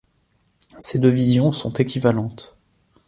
Ces 0.79 0.97
deux 0.97 1.11
visions 1.11 1.51
sont 1.51 1.73
équivalentes. 1.73 2.57